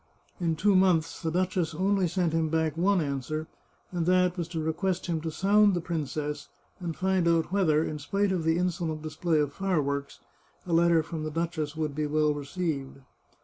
In 0.39 0.55
two 0.55 0.75
months 0.75 1.21
the 1.21 1.29
duchess 1.29 1.75
only 1.75 2.07
sent 2.07 2.33
him 2.33 2.49
back 2.49 2.75
one 2.75 3.01
an 3.01 3.19
swer, 3.19 3.45
and 3.91 4.07
that 4.07 4.35
was 4.35 4.47
to 4.47 4.59
request 4.59 5.05
him 5.05 5.21
to 5.21 5.29
sound 5.29 5.75
the 5.75 5.79
princess, 5.79 6.49
and 6.79 6.95
find 6.95 7.27
out 7.27 7.51
whether, 7.51 7.83
in 7.83 7.99
spite 7.99 8.31
of 8.31 8.43
the 8.43 8.57
insolent 8.57 9.03
display 9.03 9.37
of 9.39 9.53
fireworks, 9.53 10.19
a 10.65 10.73
letter 10.73 11.03
from 11.03 11.23
the 11.23 11.29
duchess 11.29 11.75
would 11.75 11.93
be 11.93 12.07
well 12.07 12.33
received. 12.33 12.97